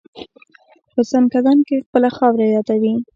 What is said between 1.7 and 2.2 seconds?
خپله